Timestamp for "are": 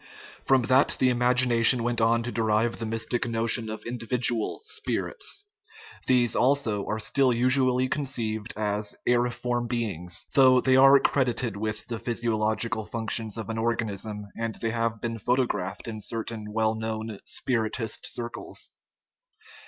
6.87-6.97, 10.75-10.99